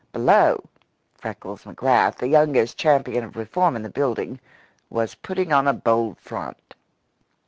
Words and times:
Below, 0.13 0.63
Freckles 1.13 1.63
McGrath, 1.65 2.15
the 2.17 2.27
youngest 2.27 2.75
champion 2.75 3.23
of 3.23 3.35
reform 3.35 3.75
in 3.75 3.83
the 3.83 3.89
building, 3.91 4.39
was 4.89 5.13
putting 5.13 5.53
on 5.53 5.67
a 5.67 5.73
bold 5.73 6.17
front. 6.19 6.73